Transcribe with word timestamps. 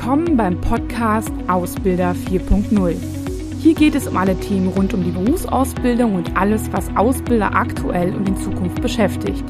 Willkommen 0.00 0.36
beim 0.36 0.60
Podcast 0.60 1.32
Ausbilder 1.48 2.12
4.0. 2.12 2.94
Hier 3.60 3.74
geht 3.74 3.96
es 3.96 4.06
um 4.06 4.16
alle 4.16 4.38
Themen 4.38 4.68
rund 4.68 4.94
um 4.94 5.02
die 5.02 5.10
Berufsausbildung 5.10 6.14
und 6.14 6.36
alles, 6.36 6.72
was 6.72 6.88
Ausbilder 6.96 7.52
aktuell 7.52 8.14
und 8.14 8.28
in 8.28 8.36
Zukunft 8.36 8.80
beschäftigt. 8.80 9.44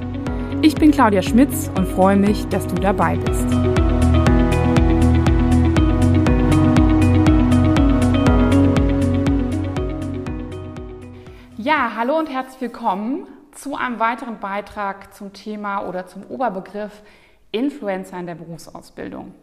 Ich 0.63 0.75
bin 0.75 0.91
Claudia 0.91 1.21
Schmitz 1.21 1.71
und 1.77 1.87
freue 1.87 2.17
mich, 2.17 2.46
dass 2.46 2.67
du 2.67 2.77
dabei 2.77 3.19
bist. 3.19 3.45
Ja, 11.59 11.93
hallo 11.95 12.19
und 12.19 12.30
herzlich 12.30 12.62
willkommen 12.62 13.27
zu 13.53 13.77
einem 13.77 14.00
weiteren 14.00 14.41
Beitrag 14.41 15.13
zum 15.13 15.35
Thema 15.35 15.86
oder 15.86 16.07
zum 16.07 16.25
Oberbegriff 16.25 17.03
Influencer 17.53 18.19
in 18.19 18.27
der 18.27 18.35
Berufsausbildung. 18.35 19.35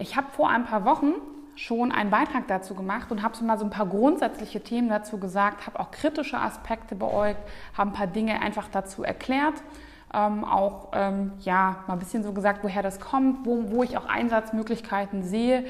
Ich 0.00 0.16
habe 0.16 0.28
vor 0.30 0.48
ein 0.48 0.64
paar 0.64 0.86
Wochen 0.86 1.12
schon 1.56 1.92
einen 1.92 2.08
Beitrag 2.08 2.48
dazu 2.48 2.74
gemacht 2.74 3.12
und 3.12 3.22
habe 3.22 3.36
so 3.36 3.44
mal 3.44 3.58
so 3.58 3.66
ein 3.66 3.70
paar 3.70 3.84
grundsätzliche 3.84 4.62
Themen 4.62 4.88
dazu 4.88 5.18
gesagt, 5.18 5.66
habe 5.66 5.78
auch 5.78 5.90
kritische 5.90 6.38
Aspekte 6.38 6.94
beäugt, 6.94 7.40
habe 7.76 7.90
ein 7.90 7.92
paar 7.92 8.06
Dinge 8.06 8.40
einfach 8.40 8.68
dazu 8.72 9.04
erklärt, 9.04 9.62
ähm, 10.14 10.42
auch 10.44 10.88
ähm, 10.94 11.32
ja 11.40 11.84
mal 11.86 11.94
ein 11.94 11.98
bisschen 11.98 12.22
so 12.22 12.32
gesagt, 12.32 12.64
woher 12.64 12.82
das 12.82 12.98
kommt, 12.98 13.44
wo, 13.44 13.70
wo 13.70 13.82
ich 13.82 13.98
auch 13.98 14.06
Einsatzmöglichkeiten 14.06 15.22
sehe, 15.22 15.66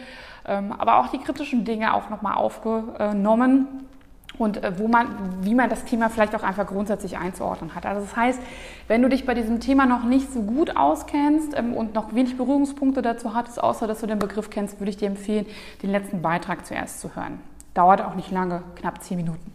ähm, 0.46 0.72
aber 0.78 1.00
auch 1.00 1.08
die 1.08 1.18
kritischen 1.18 1.64
Dinge 1.64 1.92
auch 1.92 2.08
nochmal 2.08 2.34
aufgenommen 2.34 3.66
und 4.40 4.62
äh, 4.62 4.78
wo 4.78 4.88
man, 4.88 5.06
wie 5.42 5.54
man 5.54 5.68
das 5.68 5.84
Thema 5.84 6.08
vielleicht 6.08 6.34
auch 6.34 6.42
einfach 6.42 6.66
grundsätzlich 6.66 7.18
einzuordnen 7.18 7.74
hat. 7.74 7.86
Also 7.86 8.00
das 8.00 8.16
heißt, 8.16 8.40
wenn 8.88 9.02
du 9.02 9.08
dich 9.08 9.26
bei 9.26 9.34
diesem 9.34 9.60
Thema 9.60 9.86
noch 9.86 10.04
nicht 10.04 10.32
so 10.32 10.42
gut 10.42 10.76
auskennst 10.76 11.56
ähm, 11.56 11.74
und 11.74 11.94
noch 11.94 12.14
wenig 12.14 12.36
Berührungspunkte 12.36 13.02
dazu 13.02 13.34
hattest, 13.34 13.62
außer 13.62 13.86
dass 13.86 14.00
du 14.00 14.06
den 14.06 14.18
Begriff 14.18 14.50
kennst, 14.50 14.80
würde 14.80 14.90
ich 14.90 14.96
dir 14.96 15.08
empfehlen, 15.08 15.46
den 15.82 15.90
letzten 15.90 16.22
Beitrag 16.22 16.66
zuerst 16.66 17.00
zu 17.00 17.14
hören. 17.14 17.40
Dauert 17.74 18.02
auch 18.02 18.14
nicht 18.14 18.30
lange, 18.30 18.62
knapp 18.76 19.02
zehn 19.02 19.18
Minuten. 19.18 19.52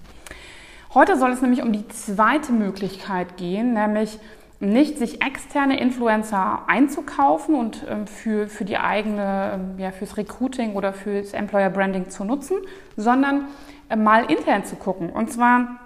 Heute 0.94 1.18
soll 1.18 1.32
es 1.32 1.42
nämlich 1.42 1.62
um 1.62 1.74
die 1.74 1.88
zweite 1.90 2.54
Möglichkeit 2.54 3.36
gehen, 3.38 3.74
nämlich 3.74 4.20
nicht 4.60 4.98
sich 4.98 5.22
externe 5.22 5.80
Influencer 5.80 6.62
einzukaufen 6.68 7.56
und 7.56 7.86
ähm, 7.90 8.08
für, 8.08 8.48
für 8.48 8.66
die 8.66 8.78
eigene, 8.78 9.52
ähm, 9.56 9.80
ja, 9.80 9.92
fürs 9.92 10.18
Recruiting 10.18 10.76
oder 10.76 10.94
fürs 10.94 11.34
Employer 11.34 11.70
Branding 11.70 12.10
zu 12.10 12.24
nutzen, 12.24 12.58
sondern 12.96 13.48
mal 13.96 14.26
intern 14.26 14.66
zu 14.66 14.76
gucken. 14.76 15.10
Und 15.10 15.32
zwar 15.32 15.80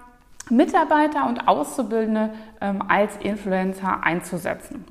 Mitarbeiter 0.48 1.28
und 1.28 1.48
Auszubildende 1.48 2.30
ähm, 2.60 2.82
als 2.88 3.16
Influencer 3.18 4.02
einzusetzen. 4.02 4.84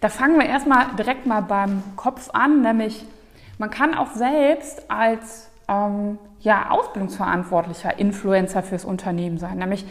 Da 0.00 0.08
fangen 0.08 0.38
wir 0.38 0.46
erstmal 0.46 0.86
direkt 0.98 1.26
mal 1.26 1.42
beim 1.42 1.82
Kopf 1.96 2.30
an, 2.32 2.62
nämlich 2.62 3.04
man 3.58 3.70
kann 3.70 3.94
auch 3.94 4.12
selbst 4.12 4.88
als 4.90 5.50
ähm, 5.68 6.18
ja, 6.40 6.70
Ausbildungsverantwortlicher 6.70 7.98
Influencer 7.98 8.62
fürs 8.62 8.84
Unternehmen 8.84 9.38
sein. 9.38 9.58
Nämlich 9.58 9.84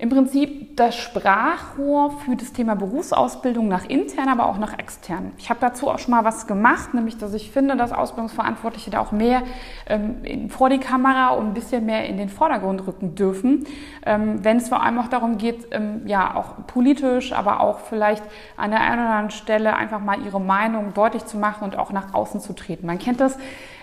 im 0.00 0.10
Prinzip 0.10 0.76
das 0.76 0.94
Sprachrohr 0.94 2.12
für 2.20 2.36
das 2.36 2.52
Thema 2.52 2.76
Berufsausbildung 2.76 3.66
nach 3.66 3.84
intern, 3.84 4.28
aber 4.28 4.46
auch 4.46 4.56
nach 4.56 4.78
extern. 4.78 5.32
Ich 5.38 5.50
habe 5.50 5.58
dazu 5.60 5.88
auch 5.88 5.98
schon 5.98 6.12
mal 6.12 6.24
was 6.24 6.46
gemacht, 6.46 6.94
nämlich 6.94 7.18
dass 7.18 7.34
ich 7.34 7.50
finde, 7.50 7.76
dass 7.76 7.90
Ausbildungsverantwortliche 7.90 8.92
da 8.92 9.00
auch 9.00 9.10
mehr 9.10 9.42
ähm, 9.88 10.50
vor 10.50 10.70
die 10.70 10.78
Kamera 10.78 11.30
und 11.30 11.48
ein 11.48 11.54
bisschen 11.54 11.84
mehr 11.84 12.06
in 12.06 12.16
den 12.16 12.28
Vordergrund 12.28 12.86
rücken 12.86 13.16
dürfen, 13.16 13.66
ähm, 14.06 14.44
wenn 14.44 14.58
es 14.58 14.68
vor 14.68 14.84
allem 14.84 15.00
auch 15.00 15.08
darum 15.08 15.36
geht, 15.36 15.66
ähm, 15.72 16.02
ja 16.06 16.36
auch 16.36 16.66
politisch, 16.68 17.32
aber 17.32 17.58
auch 17.58 17.80
vielleicht 17.80 18.22
an 18.56 18.70
der 18.70 18.80
einen 18.80 19.00
oder 19.00 19.10
anderen 19.10 19.30
Stelle 19.32 19.74
einfach 19.74 20.00
mal 20.00 20.24
ihre 20.24 20.40
Meinung 20.40 20.94
deutlich 20.94 21.26
zu 21.26 21.38
machen 21.38 21.64
und 21.64 21.76
auch 21.76 21.90
nach 21.90 22.14
außen 22.14 22.40
zu 22.40 22.52
treten. 22.52 22.86
Man 22.86 23.00
kennt 23.00 23.18
das 23.18 23.36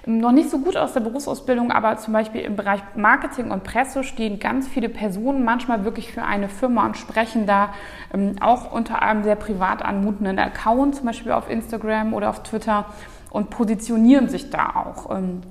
noch 0.06 0.32
nicht 0.32 0.50
so 0.50 0.60
gut 0.60 0.78
aus 0.78 0.94
der 0.94 1.00
Berufsausbildung, 1.00 1.72
aber 1.72 1.98
zum 1.98 2.14
Beispiel 2.14 2.42
im 2.42 2.56
Bereich 2.56 2.82
Marketing 2.96 3.52
und 3.52 3.64
Presse 3.64 4.04
stehen 4.04 4.40
ganz 4.40 4.68
viele 4.68 4.90
Personen 4.90 5.44
manchmal 5.44 5.84
wirklich 5.84 6.12
für 6.12 6.24
eine 6.24 6.48
Firma 6.48 6.86
und 6.86 6.98
sprechen 6.98 7.48
da 7.48 7.74
ähm, 8.14 8.36
auch 8.40 8.72
unter 8.72 9.02
einem 9.02 9.24
sehr 9.24 9.36
privat 9.36 9.84
anmutenden 9.84 10.38
Account, 10.38 10.96
zum 10.96 11.06
Beispiel 11.06 11.32
auf 11.32 11.50
Instagram 11.50 12.14
oder 12.14 12.30
auf 12.30 12.44
Twitter 12.44 12.86
und 13.32 13.50
positionieren 13.50 14.30
sich 14.30 14.50
da 14.50 14.76
auch. 14.76 15.16
Ähm, 15.16 15.42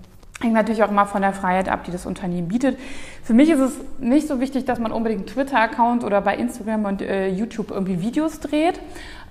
Hängt 0.41 0.55
natürlich 0.55 0.83
auch 0.83 0.91
immer 0.91 1.07
von 1.07 1.23
der 1.23 1.33
Freiheit 1.33 1.69
ab, 1.69 1.85
die 1.85 1.93
das 1.93 2.07
Unternehmen 2.07 2.49
bietet. 2.49 2.77
Für 3.23 3.33
mich 3.33 3.49
ist 3.49 3.61
es 3.61 3.73
nicht 4.01 4.27
so 4.27 4.41
wichtig, 4.41 4.65
dass 4.65 4.81
man 4.81 4.91
unbedingt 4.91 5.29
Twitter-Account 5.29 6.03
oder 6.03 6.21
bei 6.21 6.37
Instagram 6.37 6.85
und 6.87 7.03
äh, 7.03 7.29
YouTube 7.29 7.71
irgendwie 7.71 8.03
Videos 8.03 8.41
dreht. 8.41 8.81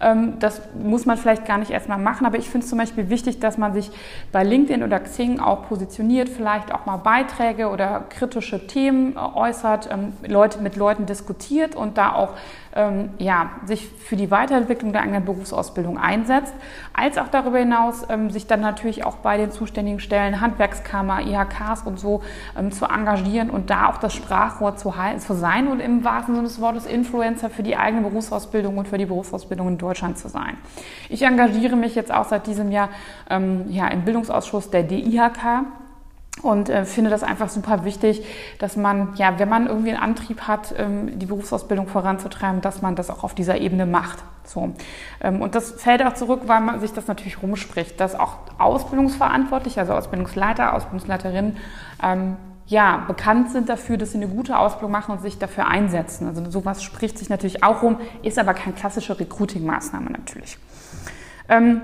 Ähm, 0.02 0.40
das 0.40 0.62
muss 0.76 1.06
man 1.06 1.18
vielleicht 1.18 1.46
gar 1.46 1.58
nicht 1.58 1.72
erstmal 1.72 1.98
machen, 1.98 2.26
aber 2.26 2.38
ich 2.38 2.50
finde 2.50 2.64
es 2.64 2.70
zum 2.70 2.80
Beispiel 2.80 3.10
wichtig, 3.10 3.40
dass 3.40 3.58
man 3.58 3.74
sich 3.74 3.92
bei 4.32 4.44
LinkedIn 4.44 4.84
oder 4.84 5.00
Xing 5.00 5.40
auch 5.40 5.68
positioniert, 5.68 6.30
vielleicht 6.30 6.74
auch 6.74 6.86
mal 6.86 6.98
Beiträge 6.98 7.70
oder 7.70 8.06
kritische 8.10 8.68
Themen 8.68 9.16
äh, 9.16 9.20
äußert, 9.20 9.90
ähm, 9.92 10.14
Leute, 10.28 10.60
mit 10.60 10.76
Leuten 10.76 11.06
diskutiert 11.06 11.76
und 11.76 11.98
da 11.98 12.14
auch 12.14 12.30
ähm, 12.76 13.12
ja, 13.20 13.52
sich 13.66 13.88
für 13.88 14.16
die 14.16 14.32
Weiterentwicklung 14.32 14.94
der 14.94 15.04
eigenen 15.04 15.26
Berufsausbildung 15.26 15.98
einsetzt, 15.98 16.54
als 16.94 17.18
auch 17.18 17.28
darüber 17.28 17.60
hinaus 17.60 18.06
sich 18.30 18.48
dann 18.48 18.62
natürlich 18.62 19.06
auch 19.06 19.18
bei 19.18 19.38
den 19.38 19.52
zuständigen 19.52 20.00
Stellen, 20.00 20.42
Handwerkskammer, 20.42 21.22
IHKs 21.22 21.84
und 21.84 22.00
so 22.00 22.22
zu 22.72 22.86
engagieren 22.86 23.50
und 23.50 23.70
da 23.70 23.90
auch 23.90 23.98
das 23.98 24.14
Sprachrohr 24.14 24.76
zu, 24.76 24.94
zu 25.20 25.34
sein 25.34 25.68
und 25.68 25.80
im 25.80 26.04
wahrsten 26.04 26.36
Sinne 26.36 26.48
des 26.48 26.60
Wortes 26.60 26.86
Influencer 26.86 27.50
für 27.50 27.64
die 27.64 27.78
eigene 27.78 28.02
Berufsausbildung 28.02 28.78
und 28.78 28.88
für 28.88 28.98
die 28.98 29.06
Berufsausbildung 29.06 29.68
in 29.68 29.78
Deutschland 29.84 30.18
zu 30.18 30.30
sein. 30.30 30.58
Ich 31.10 31.22
engagiere 31.22 31.76
mich 31.76 31.94
jetzt 31.94 32.12
auch 32.12 32.26
seit 32.26 32.48
diesem 32.48 32.72
Jahr 32.72 32.90
ähm, 33.30 33.66
ja, 33.70 33.88
im 33.90 34.06
Bildungsausschuss 34.06 34.70
der 34.70 34.84
DIHK 34.84 35.66
und 36.42 36.70
äh, 36.70 36.86
finde 36.86 37.10
das 37.12 37.22
einfach 37.22 37.50
super 37.50 37.86
wichtig, 37.86 38.26
dass 38.58 38.76
man, 38.76 39.10
ja, 39.16 39.38
wenn 39.38 39.50
man 39.50 39.68
irgendwie 39.68 39.92
einen 39.92 40.02
Antrieb 40.02 40.42
hat, 40.42 40.74
ähm, 40.78 41.20
die 41.20 41.28
Berufsausbildung 41.28 41.88
voranzutreiben, 41.88 42.62
dass 42.62 42.82
man 42.82 42.96
das 42.96 43.10
auch 43.12 43.24
auf 43.24 43.36
dieser 43.36 43.58
Ebene 43.60 43.86
macht. 43.86 44.20
So. 44.44 44.74
Ähm, 45.22 45.42
und 45.42 45.54
das 45.54 45.72
fällt 45.74 46.04
auch 46.04 46.14
zurück, 46.14 46.42
weil 46.48 46.62
man 46.62 46.80
sich 46.80 46.92
das 46.92 47.08
natürlich 47.08 47.42
rumspricht, 47.42 48.00
dass 48.00 48.16
auch 48.16 48.38
Ausbildungsverantwortliche, 48.58 49.82
also 49.82 49.94
Ausbildungsleiter, 49.94 50.74
Ausbildungsleiterinnen, 50.74 51.58
ähm, 52.02 52.38
ja, 52.66 53.04
bekannt 53.08 53.52
sind 53.52 53.70
dafür, 53.70 53.98
dass 53.98 54.12
sie 54.12 54.18
eine 54.18 54.28
gute 54.28 54.58
Ausbildung 54.58 54.92
machen 54.92 55.12
und 55.12 55.22
sich 55.22 55.38
dafür 55.38 55.68
einsetzen. 55.68 56.28
Also 56.28 56.50
sowas 56.50 56.82
spricht 56.82 57.18
sich 57.18 57.30
natürlich 57.30 57.64
auch 57.64 57.82
rum, 57.82 57.98
ist 58.22 58.40
aber 58.40 58.54
keine 58.54 58.74
klassische 58.74 59.20
Recruiting-Maßnahme 59.20 60.10
natürlich. 60.10 60.58
Ähm, 61.50 61.82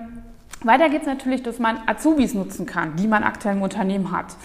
weiter 0.64 0.90
geht 0.90 1.02
es 1.02 1.08
natürlich, 1.08 1.44
dass 1.44 1.60
man 1.60 1.80
Azubis 1.86 2.34
nutzen 2.34 2.66
kann, 2.66 2.96
die 2.96 3.08
man 3.08 3.24
aktuell 3.24 3.56
im 3.56 3.62
Unternehmen 3.62 4.12
hat. 4.12 4.36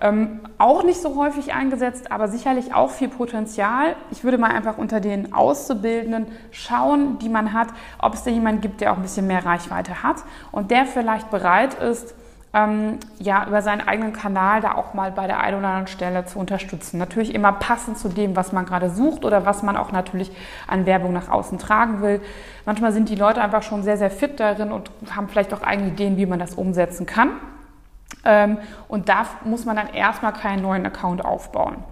Ähm, 0.00 0.40
auch 0.58 0.82
nicht 0.82 1.00
so 1.00 1.16
häufig 1.16 1.54
eingesetzt, 1.54 2.10
aber 2.10 2.28
sicherlich 2.28 2.74
auch 2.74 2.90
viel 2.90 3.08
Potenzial. 3.08 3.94
Ich 4.10 4.24
würde 4.24 4.38
mal 4.38 4.50
einfach 4.50 4.76
unter 4.76 5.00
den 5.00 5.32
Auszubildenden 5.32 6.26
schauen, 6.50 7.18
die 7.20 7.28
man 7.28 7.52
hat, 7.52 7.68
ob 7.98 8.14
es 8.14 8.24
da 8.24 8.30
jemanden 8.30 8.60
gibt, 8.60 8.80
der 8.80 8.92
auch 8.92 8.96
ein 8.96 9.02
bisschen 9.02 9.26
mehr 9.26 9.46
Reichweite 9.46 10.02
hat 10.02 10.16
und 10.50 10.70
der 10.70 10.86
vielleicht 10.86 11.30
bereit 11.30 11.74
ist, 11.74 12.14
ähm, 12.54 13.00
ja, 13.18 13.46
über 13.48 13.62
seinen 13.62 13.80
eigenen 13.80 14.12
Kanal 14.12 14.60
da 14.60 14.74
auch 14.74 14.94
mal 14.94 15.10
bei 15.10 15.26
der 15.26 15.40
einen 15.40 15.58
oder 15.58 15.68
anderen 15.68 15.86
Stelle 15.88 16.24
zu 16.24 16.38
unterstützen. 16.38 16.98
Natürlich 16.98 17.34
immer 17.34 17.52
passend 17.52 17.98
zu 17.98 18.08
dem, 18.08 18.36
was 18.36 18.52
man 18.52 18.64
gerade 18.64 18.90
sucht 18.90 19.24
oder 19.24 19.44
was 19.44 19.62
man 19.64 19.76
auch 19.76 19.90
natürlich 19.90 20.30
an 20.68 20.86
Werbung 20.86 21.12
nach 21.12 21.28
außen 21.28 21.58
tragen 21.58 22.00
will. 22.00 22.20
Manchmal 22.64 22.92
sind 22.92 23.08
die 23.08 23.16
Leute 23.16 23.42
einfach 23.42 23.64
schon 23.64 23.82
sehr, 23.82 23.96
sehr 23.96 24.10
fit 24.10 24.38
darin 24.38 24.70
und 24.70 24.90
haben 25.14 25.28
vielleicht 25.28 25.52
auch 25.52 25.62
eigene 25.62 25.88
Ideen, 25.88 26.16
wie 26.16 26.26
man 26.26 26.38
das 26.38 26.54
umsetzen 26.54 27.06
kann. 27.06 27.30
Ähm, 28.24 28.58
und 28.86 29.08
da 29.08 29.26
muss 29.44 29.64
man 29.64 29.74
dann 29.74 29.88
erstmal 29.92 30.32
keinen 30.32 30.62
neuen 30.62 30.86
Account 30.86 31.24
aufbauen. 31.24 31.82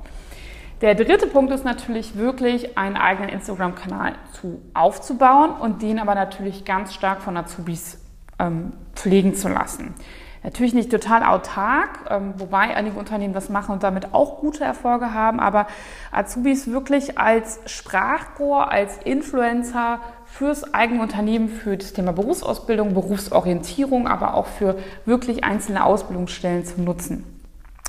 Der 0.81 0.95
dritte 0.95 1.27
Punkt 1.27 1.53
ist 1.53 1.65
natürlich 1.65 2.17
wirklich 2.17 2.79
einen 2.79 2.97
eigenen 2.97 3.29
Instagram-Kanal 3.31 4.15
zu 4.33 4.61
aufzubauen 4.75 5.51
und 5.51 5.83
den 5.83 5.99
aber 5.99 6.15
natürlich 6.15 6.65
ganz 6.65 6.95
stark 6.95 7.21
von 7.21 7.37
Azubis 7.37 7.99
ähm, 8.39 8.73
pflegen 8.95 9.35
zu 9.35 9.49
lassen. 9.49 9.95
Natürlich 10.45 10.75
nicht 10.75 10.91
total 10.91 11.23
autark, 11.23 12.01
ähm, 12.11 12.35
wobei 12.37 12.77
einige 12.77 12.99
Unternehmen 12.99 13.33
das 13.33 13.49
machen 13.49 13.73
und 13.73 13.85
damit 13.85 14.13
auch 14.13 14.41
gute 14.41 14.65
Erfolge 14.65 15.15
haben, 15.15 15.39
aber 15.39 15.69
Azubis 16.11 16.67
wirklich 16.67 17.17
als 17.17 17.61
Sprachrohr, 17.67 18.71
als 18.71 18.99
Influencer 19.05 20.01
fürs 20.27 20.75
eigene 20.75 21.01
Unternehmen, 21.01 21.49
für 21.49 21.77
das 21.77 21.93
Thema 21.93 22.13
Berufsausbildung, 22.13 22.93
Berufsorientierung, 22.93 24.09
aber 24.09 24.35
auch 24.35 24.47
für 24.47 24.77
wirklich 25.05 25.45
einzelne 25.45 25.85
Ausbildungsstellen 25.85 26.65
zu 26.65 26.81
nutzen. 26.81 27.25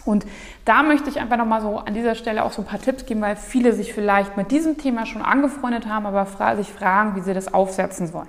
Und 0.06 0.26
da 0.66 0.84
möchte 0.84 1.10
ich 1.10 1.20
einfach 1.20 1.38
nochmal 1.38 1.62
so 1.62 1.78
an 1.78 1.94
dieser 1.94 2.14
Stelle 2.16 2.44
auch 2.44 2.52
so 2.52 2.62
ein 2.62 2.68
paar 2.68 2.82
Tipps 2.82 3.06
geben, 3.06 3.22
weil 3.22 3.36
viele 3.36 3.74
sich 3.74 3.94
vielleicht 3.94 4.38
mit 4.38 4.52
diesem 4.52 4.78
Thema 4.78 5.06
schon 5.06 5.22
angefreundet 5.22 5.88
haben, 5.88 6.06
aber 6.06 6.28
sich 6.56 6.68
fragen, 6.72 7.16
wie 7.16 7.22
sie 7.22 7.34
das 7.34 7.54
aufsetzen 7.54 8.08
sollen. 8.08 8.28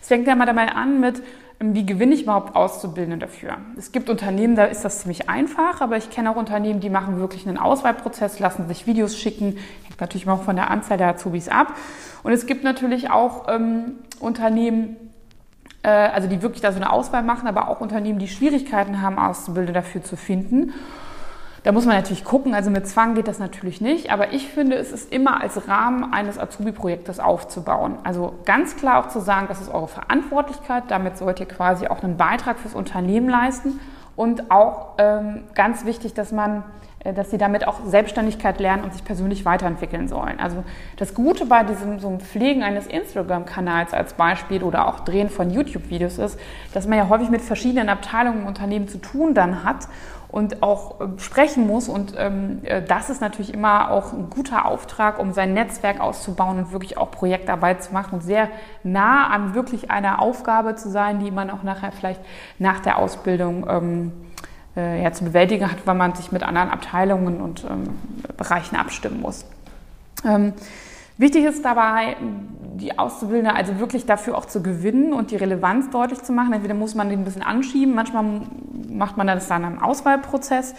Es 0.00 0.08
fängt 0.08 0.26
ja 0.26 0.34
mal 0.34 0.46
dabei 0.46 0.68
an 0.68 1.00
mit, 1.00 1.22
wie 1.72 1.86
gewinne 1.86 2.14
ich 2.14 2.24
überhaupt 2.24 2.54
Auszubildende 2.54 3.18
dafür? 3.18 3.56
Es 3.78 3.92
gibt 3.92 4.10
Unternehmen, 4.10 4.56
da 4.56 4.64
ist 4.64 4.84
das 4.84 5.00
ziemlich 5.00 5.30
einfach, 5.30 5.80
aber 5.80 5.96
ich 5.96 6.10
kenne 6.10 6.30
auch 6.30 6.36
Unternehmen, 6.36 6.80
die 6.80 6.90
machen 6.90 7.18
wirklich 7.18 7.46
einen 7.46 7.56
Auswahlprozess, 7.56 8.40
lassen 8.40 8.68
sich 8.68 8.86
Videos 8.86 9.16
schicken, 9.16 9.56
hängt 9.84 10.00
natürlich 10.00 10.28
auch 10.28 10.42
von 10.42 10.56
der 10.56 10.70
Anzahl 10.70 10.98
der 10.98 11.08
Azubis 11.08 11.48
ab. 11.48 11.68
Und 12.22 12.32
es 12.32 12.46
gibt 12.46 12.64
natürlich 12.64 13.10
auch 13.10 13.48
ähm, 13.48 13.92
Unternehmen, 14.20 14.96
äh, 15.82 15.88
also 15.88 16.28
die 16.28 16.42
wirklich 16.42 16.60
da 16.60 16.72
so 16.72 16.76
eine 16.76 16.92
Auswahl 16.92 17.22
machen, 17.22 17.48
aber 17.48 17.68
auch 17.68 17.80
Unternehmen, 17.80 18.18
die 18.18 18.28
Schwierigkeiten 18.28 19.00
haben, 19.00 19.18
Auszubildende 19.18 19.72
dafür 19.72 20.02
zu 20.02 20.16
finden. 20.16 20.72
Da 21.64 21.72
muss 21.72 21.86
man 21.86 21.96
natürlich 21.96 22.24
gucken, 22.24 22.54
also 22.54 22.70
mit 22.70 22.86
Zwang 22.86 23.14
geht 23.14 23.26
das 23.26 23.38
natürlich 23.38 23.80
nicht, 23.80 24.12
aber 24.12 24.34
ich 24.34 24.48
finde, 24.48 24.76
es 24.76 24.92
ist 24.92 25.10
immer 25.10 25.40
als 25.40 25.66
Rahmen 25.66 26.12
eines 26.12 26.38
Azubi-Projektes 26.38 27.20
aufzubauen. 27.20 27.96
Also 28.04 28.34
ganz 28.44 28.76
klar 28.76 29.02
auch 29.02 29.08
zu 29.08 29.18
sagen, 29.20 29.46
das 29.48 29.62
ist 29.62 29.72
eure 29.72 29.88
Verantwortlichkeit, 29.88 30.84
damit 30.88 31.16
sollt 31.16 31.40
ihr 31.40 31.46
quasi 31.46 31.86
auch 31.86 32.02
einen 32.02 32.18
Beitrag 32.18 32.58
fürs 32.58 32.74
Unternehmen 32.74 33.30
leisten. 33.30 33.80
Und 34.14 34.50
auch 34.50 34.90
ähm, 34.98 35.44
ganz 35.54 35.86
wichtig, 35.86 36.12
dass 36.12 36.32
man 36.32 36.64
dass 37.12 37.30
sie 37.30 37.38
damit 37.38 37.66
auch 37.66 37.84
Selbstständigkeit 37.84 38.60
lernen 38.60 38.84
und 38.84 38.92
sich 38.94 39.04
persönlich 39.04 39.44
weiterentwickeln 39.44 40.08
sollen. 40.08 40.40
Also 40.40 40.64
das 40.96 41.14
Gute 41.14 41.44
bei 41.44 41.62
diesem 41.62 41.98
so 41.98 42.16
Pflegen 42.18 42.62
eines 42.62 42.86
Instagram-Kanals 42.86 43.92
als 43.92 44.14
Beispiel 44.14 44.62
oder 44.62 44.88
auch 44.88 45.00
Drehen 45.00 45.28
von 45.28 45.50
YouTube-Videos 45.50 46.18
ist, 46.18 46.38
dass 46.72 46.86
man 46.86 46.96
ja 46.96 47.08
häufig 47.08 47.28
mit 47.28 47.42
verschiedenen 47.42 47.90
Abteilungen 47.90 48.40
im 48.40 48.46
Unternehmen 48.46 48.88
zu 48.88 48.98
tun 48.98 49.34
dann 49.34 49.64
hat 49.64 49.88
und 50.34 50.64
auch 50.64 51.00
äh, 51.00 51.04
sprechen 51.18 51.66
muss. 51.66 51.88
Und 51.88 52.14
ähm, 52.18 52.58
äh, 52.64 52.82
das 52.82 53.08
ist 53.08 53.20
natürlich 53.20 53.54
immer 53.54 53.92
auch 53.92 54.12
ein 54.12 54.30
guter 54.30 54.66
Auftrag, 54.66 55.20
um 55.20 55.32
sein 55.32 55.54
Netzwerk 55.54 56.00
auszubauen 56.00 56.58
und 56.58 56.72
wirklich 56.72 56.98
auch 56.98 57.12
Projektarbeit 57.12 57.84
zu 57.84 57.92
machen 57.92 58.14
und 58.14 58.22
sehr 58.22 58.48
nah 58.82 59.28
an 59.28 59.54
wirklich 59.54 59.92
einer 59.92 60.20
Aufgabe 60.20 60.74
zu 60.74 60.90
sein, 60.90 61.20
die 61.20 61.30
man 61.30 61.50
auch 61.50 61.62
nachher 61.62 61.92
vielleicht 61.92 62.20
nach 62.58 62.80
der 62.80 62.98
Ausbildung 62.98 63.64
ähm, 63.70 64.12
äh, 64.76 65.02
ja, 65.02 65.12
zu 65.12 65.24
bewältigen 65.24 65.70
hat, 65.70 65.86
weil 65.86 65.94
man 65.94 66.14
sich 66.14 66.32
mit 66.32 66.42
anderen 66.42 66.70
Abteilungen 66.70 67.40
und 67.40 67.64
ähm, 67.64 67.90
Bereichen 68.36 68.76
abstimmen 68.76 69.20
muss. 69.20 69.44
Ähm, 70.24 70.52
wichtig 71.18 71.44
ist 71.44 71.64
dabei, 71.64 72.16
die 72.76 72.98
Auszubildende 72.98 73.54
also 73.54 73.78
wirklich 73.78 74.06
dafür 74.06 74.36
auch 74.36 74.46
zu 74.46 74.62
gewinnen 74.62 75.12
und 75.12 75.30
die 75.30 75.36
Relevanz 75.36 75.90
deutlich 75.90 76.22
zu 76.22 76.32
machen. 76.32 76.52
Entweder 76.52 76.74
muss 76.74 76.94
man 76.94 77.08
den 77.08 77.20
ein 77.20 77.24
bisschen 77.24 77.42
anschieben, 77.42 77.94
manchmal 77.94 78.24
macht 78.88 79.16
man 79.16 79.26
das 79.26 79.48
dann 79.48 79.64
im 79.64 79.82
Auswahlprozess. 79.82 80.74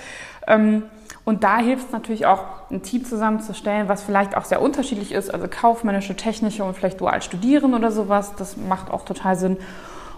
Ähm, 0.48 0.84
und 1.24 1.44
da 1.44 1.58
hilft 1.58 1.88
es 1.88 1.92
natürlich 1.92 2.26
auch, 2.26 2.44
ein 2.70 2.82
Team 2.82 3.06
zusammenzustellen, 3.06 3.88
was 3.88 4.04
vielleicht 4.04 4.36
auch 4.36 4.46
sehr 4.46 4.62
unterschiedlich 4.62 5.12
ist, 5.12 5.34
also 5.34 5.48
kaufmännische, 5.48 6.16
technische 6.16 6.64
und 6.64 6.76
vielleicht 6.76 7.00
dual 7.00 7.22
studieren 7.22 7.74
oder 7.74 7.92
sowas. 7.92 8.34
Das 8.38 8.58
macht 8.58 8.92
auch 8.92 9.06
total 9.06 9.36
Sinn. 9.36 9.58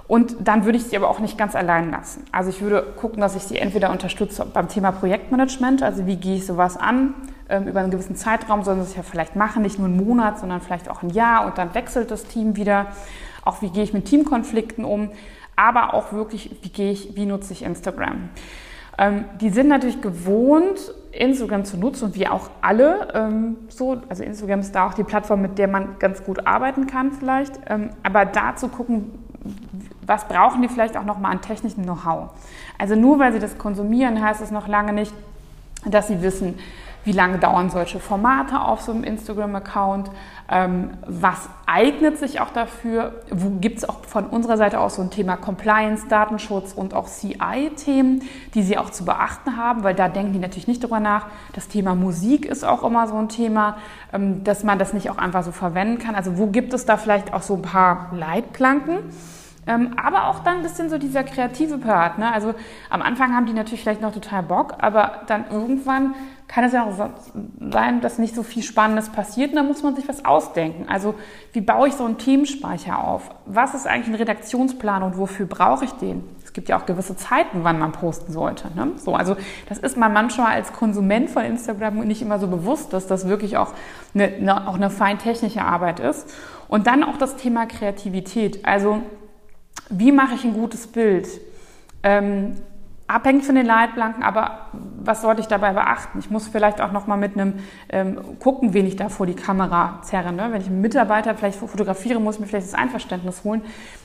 Und 0.07 0.35
dann 0.39 0.63
würde 0.63 0.77
ich 0.77 0.85
sie 0.85 0.95
aber 0.95 1.09
auch 1.09 1.19
nicht 1.19 1.37
ganz 1.37 1.55
allein 1.55 1.91
lassen. 1.91 2.23
Also 2.31 2.49
ich 2.49 2.61
würde 2.61 2.81
gucken, 2.95 3.19
dass 3.19 3.35
ich 3.35 3.43
sie 3.43 3.57
entweder 3.57 3.91
unterstütze 3.91 4.45
beim 4.45 4.69
Thema 4.69 4.91
Projektmanagement, 4.91 5.83
also 5.83 6.05
wie 6.05 6.15
gehe 6.15 6.37
ich 6.37 6.45
sowas 6.45 6.77
an, 6.77 7.13
ähm, 7.49 7.67
über 7.67 7.81
einen 7.81 7.91
gewissen 7.91 8.15
Zeitraum 8.15 8.63
sollen 8.63 8.81
sie 8.83 8.89
es 8.89 8.95
ja 8.95 9.03
vielleicht 9.03 9.35
machen, 9.35 9.61
nicht 9.61 9.79
nur 9.79 9.87
einen 9.87 9.97
Monat, 9.97 10.39
sondern 10.39 10.61
vielleicht 10.61 10.89
auch 10.89 11.03
ein 11.03 11.09
Jahr 11.09 11.45
und 11.45 11.57
dann 11.57 11.73
wechselt 11.73 12.11
das 12.11 12.25
Team 12.25 12.55
wieder. 12.55 12.87
Auch 13.43 13.61
wie 13.61 13.69
gehe 13.69 13.83
ich 13.83 13.93
mit 13.93 14.05
Teamkonflikten 14.05 14.83
um, 14.83 15.11
aber 15.55 15.93
auch 15.93 16.11
wirklich, 16.11 16.55
wie 16.61 16.69
gehe 16.69 16.91
ich, 16.91 17.15
wie 17.15 17.25
nutze 17.25 17.53
ich 17.53 17.63
Instagram. 17.63 18.29
Ähm, 18.97 19.25
die 19.39 19.49
sind 19.49 19.67
natürlich 19.67 20.01
gewohnt, 20.01 20.93
Instagram 21.11 21.65
zu 21.65 21.77
nutzen 21.77 22.05
und 22.05 22.15
wir 22.15 22.33
auch 22.33 22.49
alle 22.61 23.07
ähm, 23.13 23.57
so. 23.69 24.01
Also 24.09 24.23
Instagram 24.23 24.59
ist 24.59 24.73
da 24.73 24.87
auch 24.87 24.93
die 24.93 25.03
Plattform, 25.03 25.41
mit 25.41 25.57
der 25.57 25.67
man 25.67 25.99
ganz 25.99 26.23
gut 26.23 26.45
arbeiten 26.45 26.87
kann 26.87 27.11
vielleicht. 27.11 27.59
Ähm, 27.67 27.91
aber 28.03 28.25
da 28.25 28.55
zu 28.55 28.67
gucken, 28.67 29.11
was 30.07 30.27
brauchen 30.27 30.61
die 30.61 30.69
vielleicht 30.69 30.97
auch 30.97 31.03
nochmal 31.03 31.33
an 31.33 31.41
technischem 31.41 31.83
Know-how. 31.83 32.29
Also 32.77 32.95
nur 32.95 33.19
weil 33.19 33.33
sie 33.33 33.39
das 33.39 33.57
konsumieren, 33.57 34.23
heißt 34.23 34.41
es 34.41 34.51
noch 34.51 34.67
lange 34.67 34.93
nicht, 34.93 35.13
dass 35.85 36.07
sie 36.07 36.21
wissen, 36.21 36.55
wie 37.07 37.13
lange 37.13 37.37
dauern 37.37 37.69
solche 37.69 37.99
Formate 37.99 38.59
auf 38.59 38.81
so 38.81 38.91
einem 38.91 39.05
Instagram-Account, 39.05 40.11
ähm, 40.49 40.89
was 41.05 41.49
eignet 41.65 42.17
sich 42.17 42.41
auch 42.41 42.49
dafür, 42.49 43.21
wo 43.31 43.49
gibt 43.61 43.77
es 43.77 43.87
auch 43.87 44.03
von 44.03 44.25
unserer 44.25 44.57
Seite 44.57 44.81
aus 44.81 44.95
so 44.95 45.01
ein 45.01 45.09
Thema 45.09 45.37
Compliance, 45.37 46.07
Datenschutz 46.09 46.73
und 46.73 46.93
auch 46.93 47.07
CI-Themen, 47.07 48.23
die 48.53 48.61
sie 48.61 48.77
auch 48.77 48.89
zu 48.89 49.05
beachten 49.05 49.55
haben, 49.55 49.83
weil 49.83 49.95
da 49.95 50.09
denken 50.09 50.33
die 50.33 50.39
natürlich 50.39 50.67
nicht 50.67 50.83
drüber 50.83 50.99
nach. 50.99 51.27
Das 51.53 51.69
Thema 51.69 51.95
Musik 51.95 52.45
ist 52.45 52.65
auch 52.65 52.83
immer 52.83 53.07
so 53.07 53.15
ein 53.15 53.29
Thema, 53.29 53.77
ähm, 54.11 54.43
dass 54.43 54.65
man 54.65 54.77
das 54.77 54.91
nicht 54.91 55.09
auch 55.09 55.17
einfach 55.17 55.43
so 55.43 55.53
verwenden 55.53 55.99
kann. 55.99 56.13
Also 56.13 56.37
wo 56.37 56.47
gibt 56.47 56.73
es 56.73 56.85
da 56.85 56.97
vielleicht 56.97 57.33
auch 57.33 57.41
so 57.41 57.55
ein 57.55 57.61
paar 57.61 58.09
Leitplanken? 58.11 58.99
Ähm, 59.67 59.95
aber 60.01 60.27
auch 60.27 60.39
dann 60.39 60.57
ein 60.57 60.63
bisschen 60.63 60.89
so 60.89 60.97
dieser 60.97 61.23
kreative 61.23 61.77
Part. 61.77 62.17
Ne? 62.17 62.31
Also 62.31 62.55
am 62.89 63.01
Anfang 63.01 63.35
haben 63.35 63.45
die 63.45 63.53
natürlich 63.53 63.81
vielleicht 63.81 64.01
noch 64.01 64.13
total 64.13 64.43
Bock, 64.43 64.75
aber 64.79 65.21
dann 65.27 65.45
irgendwann 65.51 66.15
kann 66.47 66.63
es 66.63 66.71
ja 66.71 66.85
auch 66.85 67.09
sein, 67.71 67.99
dass 67.99 68.19
nicht 68.19 68.33
so 68.33 68.41
viel 68.41 68.63
Spannendes 68.63 69.09
passiert 69.09 69.49
und 69.49 69.57
dann 69.57 69.67
muss 69.67 69.83
man 69.83 69.95
sich 69.95 70.07
was 70.07 70.23
ausdenken. 70.23 70.87
Also 70.87 71.15
wie 71.51 71.59
baue 71.59 71.89
ich 71.89 71.95
so 71.95 72.05
einen 72.05 72.17
Themenspeicher 72.17 73.03
auf? 73.03 73.29
Was 73.45 73.73
ist 73.73 73.85
eigentlich 73.85 74.07
ein 74.07 74.15
Redaktionsplan 74.15 75.03
und 75.03 75.17
wofür 75.17 75.45
brauche 75.45 75.83
ich 75.83 75.91
den? 75.93 76.23
Es 76.45 76.53
gibt 76.53 76.69
ja 76.69 76.79
auch 76.79 76.85
gewisse 76.85 77.17
Zeiten, 77.17 77.63
wann 77.63 77.77
man 77.77 77.91
posten 77.91 78.31
sollte. 78.31 78.69
Ne? 78.75 78.91
So, 78.95 79.13
also 79.13 79.35
das 79.67 79.77
ist 79.79 79.97
man 79.97 80.13
manchmal 80.13 80.53
als 80.53 80.71
Konsument 80.71 81.29
von 81.29 81.43
Instagram 81.43 81.99
nicht 81.99 82.21
immer 82.21 82.39
so 82.39 82.47
bewusst, 82.47 82.93
dass 82.93 83.07
das 83.07 83.27
wirklich 83.27 83.57
auch 83.57 83.73
eine, 84.15 84.27
eine, 84.27 84.67
auch 84.69 84.75
eine 84.75 84.89
fein 84.89 85.19
technische 85.19 85.61
Arbeit 85.61 85.99
ist. 85.99 86.33
Und 86.69 86.87
dann 86.87 87.03
auch 87.03 87.17
das 87.17 87.35
Thema 87.35 87.65
Kreativität. 87.65 88.65
Also 88.65 89.01
wie 89.89 90.11
mache 90.11 90.35
ich 90.35 90.43
ein 90.43 90.53
gutes 90.53 90.87
Bild? 90.87 91.27
Ähm, 92.03 92.55
abhängig 93.07 93.45
von 93.45 93.55
den 93.55 93.65
Leitplanken, 93.65 94.21
aber 94.21 94.67
was 94.73 95.21
sollte 95.21 95.41
ich 95.41 95.47
dabei 95.47 95.71
beachten? 95.71 96.19
Ich 96.19 96.29
muss 96.29 96.47
vielleicht 96.47 96.81
auch 96.81 96.91
noch 96.91 97.07
mal 97.07 97.15
mit 97.15 97.33
einem 97.33 97.53
ähm, 97.89 98.19
gucken, 98.39 98.73
wen 98.73 98.85
ich 98.85 98.97
da 98.97 99.07
vor 99.09 99.25
die 99.25 99.33
Kamera 99.33 99.99
zerre. 100.03 100.33
Ne? 100.33 100.49
Wenn 100.51 100.61
ich 100.61 100.67
einen 100.67 100.81
Mitarbeiter 100.81 101.33
vielleicht 101.35 101.57
fotografiere, 101.57 102.19
muss 102.19 102.35
ich 102.35 102.41
mir 102.41 102.47
vielleicht 102.47 102.67
das 102.67 102.73
Einverständnis 102.73 103.43
holen. 103.45 103.61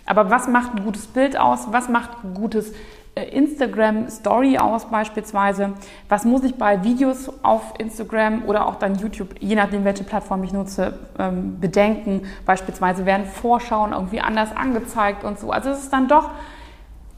Aber 0.07 0.31
was 0.31 0.47
macht 0.47 0.75
ein 0.75 0.85
gutes 0.85 1.09
Bild 1.09 1.37
aus? 1.37 1.73
Was 1.73 1.89
macht 1.89 2.11
ein 2.25 2.35
gutes 2.35 2.71
äh, 2.71 2.75
Instagram 3.15 4.09
Story 4.09 4.57
aus 4.59 4.87
beispielsweise? 4.87 5.75
Was 6.09 6.25
muss 6.25 6.45
ich 6.45 6.55
bei 6.55 6.83
Videos 6.83 7.31
auf 7.43 7.75
Instagram 7.79 8.45
oder 8.47 8.67
auch 8.67 8.77
dann 8.77 8.95
YouTube, 8.95 9.35
je 9.41 9.55
nachdem 9.55 9.85
welche 9.85 10.05
Plattform 10.05 10.43
ich 10.45 10.53
nutze, 10.53 10.99
ähm, 11.19 11.61
bedenken? 11.61 12.23
Beispielsweise 12.47 13.05
werden 13.05 13.27
Vorschauen 13.27 13.93
irgendwie 13.93 14.21
anders 14.21 14.55
angezeigt 14.57 15.25
und 15.25 15.39
so. 15.39 15.51
Also 15.51 15.71
es 15.71 15.81
ist 15.81 15.93
dann 15.93 16.09
doch 16.09 16.31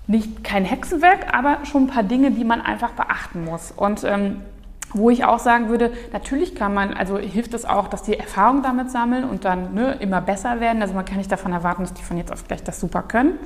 nicht 0.06 0.44
kein 0.44 0.64
Hexenwerk, 0.64 1.32
aber 1.32 1.58
schon 1.64 1.84
ein 1.84 1.86
paar 1.86 2.02
Dinge, 2.02 2.32
die 2.32 2.44
man 2.44 2.60
einfach 2.60 2.90
beachten 2.90 3.44
muss. 3.44 3.70
Und 3.70 4.04
ähm, 4.04 4.42
wo 4.92 5.10
ich 5.10 5.24
auch 5.24 5.38
sagen 5.38 5.68
würde, 5.68 5.92
natürlich 6.12 6.54
kann 6.54 6.72
man, 6.72 6.94
also 6.94 7.18
hilft 7.18 7.52
es 7.54 7.64
auch, 7.64 7.88
dass 7.88 8.02
die 8.02 8.16
Erfahrung 8.16 8.62
damit 8.62 8.90
sammeln 8.90 9.24
und 9.24 9.44
dann 9.44 9.74
ne, 9.74 9.96
immer 10.00 10.20
besser 10.20 10.60
werden. 10.60 10.82
Also 10.82 10.94
man 10.94 11.04
kann 11.04 11.18
nicht 11.18 11.32
davon 11.32 11.52
erwarten, 11.52 11.82
dass 11.82 11.94
die 11.94 12.02
von 12.02 12.16
jetzt 12.16 12.32
auf 12.32 12.46
gleich 12.46 12.62
das 12.62 12.80
super 12.80 13.02
können. 13.02 13.38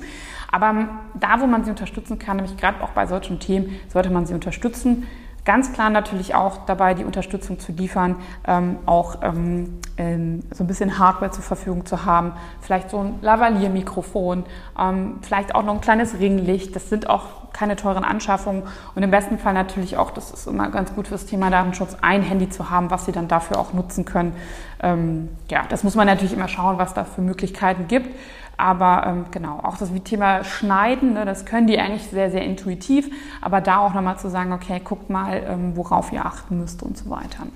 Aber 0.50 0.88
da, 1.14 1.40
wo 1.40 1.47
man 1.47 1.64
sie 1.64 1.71
unterstützen 1.71 2.19
kann, 2.19 2.37
nämlich 2.37 2.57
gerade 2.57 2.83
auch 2.83 2.90
bei 2.90 3.07
solchen 3.07 3.38
Themen, 3.38 3.78
sollte 3.88 4.11
man 4.11 4.26
sie 4.26 4.35
unterstützen. 4.35 5.07
Ganz 5.45 5.73
klar 5.73 5.88
natürlich 5.88 6.35
auch 6.35 6.67
dabei, 6.67 6.93
die 6.93 7.05
Unterstützung 7.05 7.59
zu 7.59 7.73
liefern, 7.73 8.17
ähm, 8.47 8.76
auch 8.85 9.23
ähm, 9.23 9.78
ähm, 9.97 10.43
so 10.52 10.62
ein 10.62 10.67
bisschen 10.67 10.99
Hardware 10.99 11.31
zur 11.31 11.43
Verfügung 11.43 11.87
zu 11.87 12.05
haben, 12.05 12.33
vielleicht 12.61 12.90
so 12.90 12.99
ein 12.99 13.14
Lavalier-Mikrofon, 13.23 14.45
ähm, 14.78 15.19
vielleicht 15.23 15.55
auch 15.55 15.62
noch 15.62 15.75
ein 15.75 15.81
kleines 15.81 16.19
Ringlicht. 16.19 16.76
Das 16.76 16.90
sind 16.90 17.09
auch 17.09 17.48
keine 17.59 17.75
teuren 17.75 18.05
Anschaffungen 18.05 18.62
und 18.95 19.03
im 19.03 19.11
besten 19.11 19.38
Fall 19.38 19.53
natürlich 19.53 19.97
auch, 19.97 20.12
das 20.12 20.31
ist 20.31 20.47
immer 20.47 20.69
ganz 20.71 20.95
gut 20.95 21.09
fürs 21.09 21.27
Thema 21.27 21.50
Datenschutz, 21.50 21.97
ein 22.03 22.23
Handy 22.23 22.49
zu 22.49 22.71
haben, 22.71 22.91
was 22.91 23.05
Sie 23.07 23.12
dann 23.12 23.27
dafür 23.27 23.59
auch 23.59 23.73
nutzen 23.73 24.05
können. 24.05 24.33
Ähm, 24.81 25.29
ja, 25.50 25.65
das 25.69 25.83
muss 25.83 25.97
man 25.97 26.07
natürlich 26.07 26.33
immer 26.33 26.47
schauen, 26.47 26.79
was 26.79 26.95
da 26.95 27.05
für 27.05 27.21
Möglichkeiten 27.21 27.88
gibt. 27.88 28.15
Aber 28.57 29.05
ähm, 29.07 29.25
genau, 29.31 29.61
auch 29.62 29.77
das 29.77 29.91
Thema 30.05 30.45
Schneiden, 30.45 31.15
ne, 31.15 31.25
das 31.25 31.47
können 31.47 31.67
die 31.67 31.79
eigentlich 31.79 32.09
sehr, 32.11 32.31
sehr 32.31 32.43
intuitiv. 32.43 33.09
Aber 33.41 33.61
da 33.61 33.79
auch 33.79 33.95
nochmal 33.95 34.19
zu 34.19 34.31
sagen, 34.31 34.53
okay, 34.53 34.81
guckt 34.83 35.11
mal, 35.11 35.43
ähm, 35.49 35.77
worauf 35.77 36.12
ihr 36.12 36.25
achten 36.25 36.59
müsst 36.59 36.83
und 36.83 36.97
so 36.97 37.11
weiter. 37.11 37.47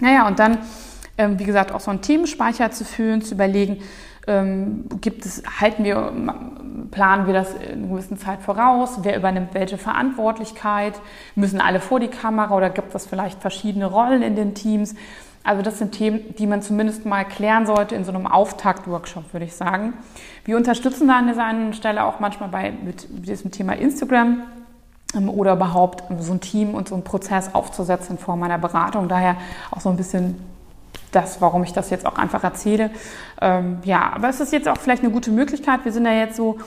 Naja, 0.00 0.26
und 0.26 0.38
dann, 0.38 0.58
ähm, 1.18 1.38
wie 1.38 1.44
gesagt, 1.44 1.72
auch 1.72 1.80
so 1.80 1.90
einen 1.90 2.00
Themenspeicher 2.02 2.70
zu 2.70 2.84
führen, 2.84 3.22
zu 3.22 3.34
überlegen, 3.34 3.82
gibt 5.00 5.26
es, 5.26 5.42
halten 5.60 5.84
wir, 5.84 6.12
planen 6.90 7.26
wir 7.26 7.34
das 7.34 7.54
in 7.54 7.84
einer 7.84 7.88
gewissen 7.88 8.18
Zeit 8.18 8.40
voraus? 8.40 8.98
Wer 9.02 9.16
übernimmt 9.16 9.54
welche 9.54 9.78
Verantwortlichkeit? 9.78 11.00
Müssen 11.34 11.60
alle 11.60 11.80
vor 11.80 12.00
die 12.00 12.08
Kamera 12.08 12.54
oder 12.56 12.70
gibt 12.70 12.94
es 12.94 13.06
vielleicht 13.06 13.40
verschiedene 13.40 13.86
Rollen 13.86 14.22
in 14.22 14.36
den 14.36 14.54
Teams? 14.54 14.94
Also 15.42 15.62
das 15.62 15.78
sind 15.78 15.92
Themen, 15.92 16.34
die 16.38 16.46
man 16.46 16.60
zumindest 16.60 17.06
mal 17.06 17.24
klären 17.24 17.64
sollte 17.64 17.94
in 17.94 18.04
so 18.04 18.12
einem 18.12 18.26
Auftakt-Workshop, 18.26 19.32
würde 19.32 19.46
ich 19.46 19.54
sagen. 19.54 19.94
Wir 20.44 20.56
unterstützen 20.56 21.08
da 21.08 21.18
an 21.18 21.28
dieser 21.28 21.44
einen 21.44 21.72
Stelle 21.72 22.04
auch 22.04 22.20
manchmal 22.20 22.50
bei 22.50 22.72
mit 22.72 23.06
diesem 23.26 23.50
Thema 23.50 23.72
Instagram 23.72 24.42
ähm, 25.14 25.30
oder 25.30 25.54
überhaupt 25.54 26.04
so 26.20 26.32
ein 26.32 26.40
Team 26.40 26.74
und 26.74 26.88
so 26.88 26.94
einen 26.94 27.04
Prozess 27.04 27.54
aufzusetzen 27.54 28.16
in 28.16 28.18
Form 28.18 28.42
einer 28.42 28.58
Beratung. 28.58 29.08
Daher 29.08 29.36
auch 29.70 29.80
so 29.80 29.88
ein 29.88 29.96
bisschen 29.96 30.36
das, 31.12 31.40
warum 31.40 31.62
ich 31.64 31.72
das 31.72 31.90
jetzt 31.90 32.06
auch 32.06 32.16
einfach 32.16 32.44
erzähle. 32.44 32.90
Ähm, 33.40 33.78
ja, 33.84 34.12
aber 34.14 34.28
es 34.28 34.40
ist 34.40 34.52
jetzt 34.52 34.68
auch 34.68 34.76
vielleicht 34.76 35.02
eine 35.02 35.12
gute 35.12 35.30
Möglichkeit. 35.30 35.84
Wir 35.84 35.92
sind 35.92 36.04
ja 36.04 36.12
jetzt 36.12 36.36
so 36.36 36.58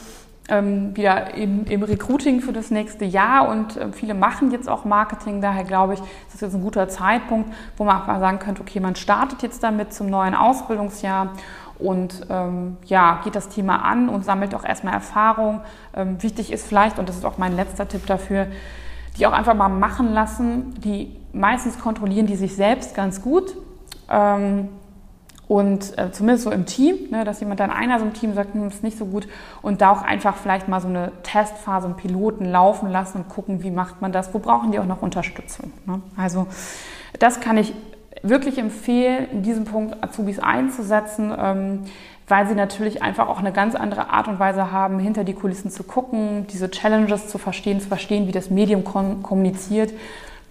ähm, 0.50 0.96
wieder 0.96 1.34
im, 1.36 1.66
im, 1.66 1.84
Recruiting 1.84 2.42
für 2.42 2.52
das 2.52 2.70
nächste 2.70 3.06
Jahr 3.06 3.48
und 3.48 3.78
äh, 3.78 3.92
viele 3.94 4.14
machen 4.14 4.52
jetzt 4.52 4.68
auch 4.68 4.84
Marketing. 4.84 5.42
Daher 5.42 5.64
glaube 5.64 5.94
ich, 5.94 6.00
das 6.00 6.36
ist 6.36 6.42
jetzt 6.42 6.56
ein 6.56 6.62
guter 6.62 6.90
Zeitpunkt, 6.90 7.54
wo 7.78 7.86
man 7.86 8.02
auch 8.02 8.08
mal 8.08 8.20
sagen 8.20 8.40
könnte, 8.40 8.62
okay, 8.62 8.80
man 8.80 8.96
startet 8.96 9.42
jetzt 9.42 9.64
damit 9.64 9.94
zum 9.94 10.08
neuen 10.08 10.36
Ausbildungsjahr 10.36 11.34
und 11.80 12.28
ähm, 12.30 12.78
ja, 12.86 13.22
geht 13.24 13.36
das 13.36 13.50
Thema 13.50 13.84
an 13.84 14.10
und 14.10 14.26
sammelt 14.26 14.54
auch 14.54 14.66
erstmal 14.66 14.94
Erfahrung. 14.94 15.62
Ähm, 15.96 16.22
wichtig 16.22 16.52
ist 16.52 16.68
vielleicht, 16.68 17.00
und 17.00 17.08
das 17.08 17.18
ist 17.18 17.26
auch 17.26 17.38
mein 17.38 17.56
letzter 17.56 17.88
Tipp 17.88 18.06
dafür, 18.06 18.48
die 19.18 19.26
auch 19.28 19.34
einfach 19.34 19.54
mal 19.54 19.70
machen 19.70 20.14
lassen. 20.14 20.74
Die 20.80 21.16
meistens 21.32 21.80
kontrollieren 21.80 22.28
die 22.28 22.36
sich 22.36 22.56
selbst 22.56 22.96
ganz 22.96 23.22
gut. 23.22 23.56
Ähm, 24.10 24.70
und 25.48 25.98
äh, 25.98 26.12
zumindest 26.12 26.46
so 26.46 26.52
im 26.52 26.66
Team, 26.66 27.10
ne, 27.12 27.26
dass 27.26 27.40
jemand 27.40 27.60
dann 27.60 27.70
einer 27.70 28.00
so 28.00 28.06
im 28.06 28.14
Team 28.14 28.34
sagt, 28.34 28.54
hm, 28.54 28.68
ist 28.68 28.84
nicht 28.84 28.98
so 28.98 29.06
gut 29.06 29.28
und 29.62 29.82
da 29.82 29.92
auch 29.92 30.02
einfach 30.02 30.38
vielleicht 30.38 30.68
mal 30.68 30.80
so 30.80 30.88
eine 30.88 31.12
Testphase, 31.24 31.86
einen 31.86 31.96
Piloten 31.96 32.46
laufen 32.46 32.90
lassen 32.90 33.20
und 33.20 33.30
gucken, 33.30 33.62
wie 33.62 33.72
macht 33.72 34.02
man 34.02 34.12
das, 34.12 34.34
wo 34.34 34.40
brauchen 34.40 34.72
die 34.72 34.80
auch 34.80 34.86
noch 34.86 35.02
Unterstützung. 35.02 35.74
Ne? 35.86 36.02
Also 36.16 36.48
das 37.20 37.42
kann 37.42 37.58
ich 37.58 37.74
wirklich 38.24 38.58
empfehlen, 38.58 39.28
in 39.32 39.44
diesem 39.44 39.66
Punkt 39.66 40.02
Azubis 40.02 40.40
einzusetzen, 40.40 41.34
ähm, 41.38 41.80
weil 42.28 42.48
sie 42.48 42.56
natürlich 42.56 43.04
einfach 43.04 43.28
auch 43.28 43.40
eine 43.40 43.52
ganz 43.52 43.76
andere 43.76 44.10
Art 44.12 44.30
und 44.30 44.40
Weise 44.40 44.72
haben, 44.72 44.98
hinter 44.98 45.26
die 45.26 45.34
Kulissen 45.34 45.70
zu 45.70 45.84
gucken, 45.84 46.48
diese 46.48 46.72
Challenges 46.72 47.28
zu 47.28 47.38
verstehen, 47.38 47.82
zu 47.82 47.90
verstehen, 47.90 48.28
wie 48.28 48.32
das 48.32 48.50
Medium 48.50 48.86
kommuniziert 48.86 49.94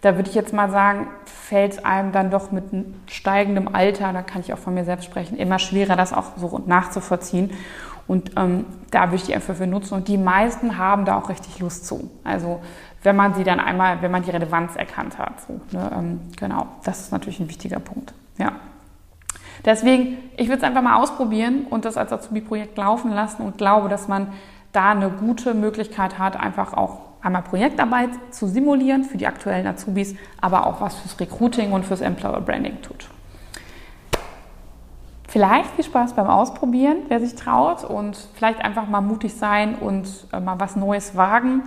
da 0.03 0.17
würde 0.17 0.29
ich 0.29 0.35
jetzt 0.35 0.53
mal 0.53 0.71
sagen, 0.71 1.07
fällt 1.25 1.73
es 1.73 1.85
einem 1.85 2.13
dann 2.13 2.31
doch 2.31 2.51
mit 2.51 2.65
steigendem 3.07 3.69
Alter, 3.75 4.13
da 4.13 4.23
kann 4.23 4.41
ich 4.41 4.53
auch 4.53 4.59
von 4.59 4.75
mir 4.75 4.85
selbst 4.85 5.05
sprechen, 5.05 5.39
immer 5.39 5.59
schwerer, 5.59 5.97
das 5.97 6.13
auch 6.13 6.37
so 6.37 6.61
nachzuvollziehen. 6.67 7.51
Und 8.09 8.33
ähm, 8.37 8.67
da 8.91 9.07
würde 9.07 9.17
ich 9.17 9.23
die 9.23 9.35
einfach 9.35 9.55
für 9.55 9.67
nutzen. 9.67 9.95
Und 9.95 10.09
die 10.09 10.19
meisten 10.19 10.77
haben 10.77 11.05
da 11.05 11.17
auch 11.17 11.29
richtig 11.29 11.61
Lust 11.61 11.87
zu. 11.87 12.11
Also 12.25 12.61
wenn 13.05 13.15
man 13.15 13.35
sie 13.35 13.45
dann 13.45 13.61
einmal, 13.61 14.03
wenn 14.03 14.11
man 14.11 14.23
die 14.23 14.31
Relevanz 14.31 14.75
erkannt 14.75 15.19
hat. 15.19 15.41
So, 15.47 15.61
ne? 15.77 15.91
ähm, 15.97 16.21
genau, 16.37 16.67
das 16.83 17.01
ist 17.01 17.13
natürlich 17.13 17.39
ein 17.39 17.49
wichtiger 17.49 17.79
Punkt. 17.79 18.13
Ja. 18.39 18.53
Deswegen, 19.65 20.19
ich 20.37 20.49
würde 20.49 20.59
es 20.59 20.65
einfach 20.65 20.83
mal 20.83 21.01
ausprobieren 21.01 21.67
und 21.71 21.85
das 21.85 21.97
als 21.97 22.13
Azubi-Projekt 22.13 22.77
laufen 22.77 23.13
lassen 23.13 23.43
und 23.43 23.57
glaube, 23.57 23.89
dass 23.89 24.09
man 24.09 24.33
da 24.73 24.91
eine 24.91 25.11
gute 25.11 25.55
Möglichkeit 25.55 26.19
hat, 26.19 26.37
einfach 26.37 26.73
auch 26.73 27.12
einmal 27.23 27.43
Projektarbeit 27.43 28.11
zu 28.31 28.47
simulieren 28.47 29.05
für 29.05 29.17
die 29.17 29.27
aktuellen 29.27 29.67
Azubis, 29.67 30.15
aber 30.41 30.67
auch 30.67 30.81
was 30.81 30.97
fürs 30.97 31.19
Recruiting 31.21 31.73
und 31.73 31.85
fürs 31.85 32.01
Employer 32.01 32.41
Branding 32.41 32.83
tut. 32.83 33.09
Vielleicht 35.29 35.71
viel 35.71 35.85
Spaß 35.85 36.13
beim 36.13 36.27
Ausprobieren, 36.27 36.97
wer 37.09 37.19
sich 37.19 37.35
traut 37.35 37.85
und 37.85 38.17
vielleicht 38.35 38.63
einfach 38.63 38.87
mal 38.87 39.01
mutig 39.01 39.35
sein 39.35 39.77
und 39.77 40.07
äh, 40.31 40.41
mal 40.41 40.61
was 40.61 40.77
Neues 40.77 41.17
wagen 41.17 41.63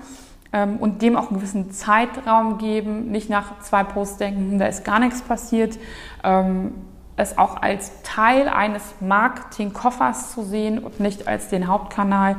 ähm, 0.53 0.77
und 0.77 1.01
dem 1.01 1.15
auch 1.15 1.29
einen 1.29 1.39
gewissen 1.39 1.71
Zeitraum 1.71 2.59
geben, 2.59 3.09
nicht 3.09 3.27
nach 3.29 3.59
zwei 3.61 3.83
Posts 3.83 4.17
denken, 4.17 4.51
hm, 4.51 4.59
da 4.59 4.67
ist 4.67 4.85
gar 4.85 4.99
nichts 4.99 5.23
passiert. 5.23 5.79
Ähm, 6.23 6.75
es 7.17 7.37
auch 7.37 7.61
als 7.61 7.91
Teil 8.03 8.49
eines 8.49 8.83
Marketing-Koffers 8.99 10.33
zu 10.33 10.43
sehen 10.43 10.79
und 10.79 10.99
nicht 10.99 11.27
als 11.27 11.47
den 11.49 11.67
Hauptkanal. 11.67 12.35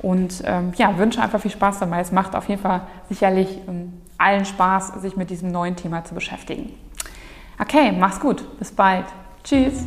Und 0.00 0.42
ähm, 0.44 0.72
ja, 0.76 0.96
wünsche 0.98 1.20
einfach 1.20 1.40
viel 1.40 1.50
Spaß 1.50 1.80
dabei. 1.80 2.00
Es 2.00 2.12
macht 2.12 2.34
auf 2.34 2.48
jeden 2.48 2.62
Fall 2.62 2.82
sicherlich 3.08 3.60
ähm, 3.68 3.92
allen 4.18 4.44
Spaß, 4.44 4.94
sich 5.00 5.16
mit 5.16 5.30
diesem 5.30 5.50
neuen 5.50 5.76
Thema 5.76 6.04
zu 6.04 6.14
beschäftigen. 6.14 6.72
Okay, 7.58 7.92
mach's 7.92 8.20
gut. 8.20 8.58
Bis 8.58 8.72
bald. 8.72 9.06
Tschüss. 9.42 9.86